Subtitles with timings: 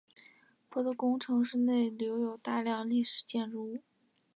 [0.67, 3.83] 彼得宫城市内的留有大量历史建筑物。